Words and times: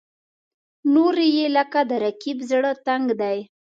نورې 0.93 1.27
یې 1.37 1.47
لکه 1.57 1.79
د 1.89 1.91
رقیب 2.03 2.37
زړه 2.49 2.71
تنګ 2.87 3.07
دي. 3.21 3.37